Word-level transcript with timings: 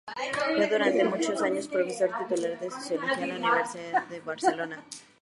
Fue 0.55 0.67
durante 0.67 1.03
muchos 1.03 1.39
años 1.43 1.67
Profesor 1.67 2.09
titular 2.25 2.59
de 2.59 2.71
Sociología 2.71 3.23
en 3.23 3.29
la 3.29 3.35
Universidad 3.35 4.03
de 4.07 4.19
Barcelona. 4.21 4.83